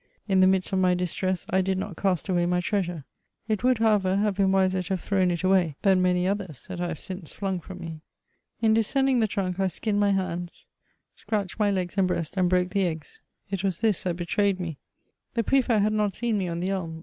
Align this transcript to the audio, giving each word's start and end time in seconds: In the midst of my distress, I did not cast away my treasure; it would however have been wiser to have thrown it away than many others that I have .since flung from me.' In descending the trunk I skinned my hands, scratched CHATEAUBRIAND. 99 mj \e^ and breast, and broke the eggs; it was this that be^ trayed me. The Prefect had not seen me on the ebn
In 0.27 0.39
the 0.39 0.47
midst 0.47 0.73
of 0.73 0.79
my 0.79 0.95
distress, 0.95 1.45
I 1.51 1.61
did 1.61 1.77
not 1.77 1.95
cast 1.95 2.27
away 2.27 2.47
my 2.47 2.59
treasure; 2.59 3.05
it 3.47 3.63
would 3.63 3.77
however 3.77 4.15
have 4.15 4.33
been 4.33 4.51
wiser 4.51 4.81
to 4.81 4.93
have 4.93 4.99
thrown 5.01 5.29
it 5.29 5.43
away 5.43 5.75
than 5.83 6.01
many 6.01 6.27
others 6.27 6.65
that 6.69 6.81
I 6.81 6.87
have 6.87 6.99
.since 6.99 7.33
flung 7.33 7.59
from 7.59 7.77
me.' 7.81 8.01
In 8.63 8.73
descending 8.73 9.19
the 9.19 9.27
trunk 9.27 9.59
I 9.59 9.67
skinned 9.67 9.99
my 9.99 10.09
hands, 10.09 10.65
scratched 11.15 11.51
CHATEAUBRIAND. 11.59 11.75
99 11.75 11.87
mj 11.87 11.89
\e^ 11.93 11.97
and 11.99 12.07
breast, 12.07 12.33
and 12.35 12.49
broke 12.49 12.69
the 12.71 12.87
eggs; 12.87 13.21
it 13.51 13.63
was 13.63 13.81
this 13.81 14.01
that 14.01 14.15
be^ 14.15 14.25
trayed 14.25 14.59
me. 14.59 14.79
The 15.35 15.43
Prefect 15.43 15.83
had 15.83 15.93
not 15.93 16.15
seen 16.15 16.35
me 16.39 16.47
on 16.47 16.61
the 16.61 16.71
ebn 16.71 16.99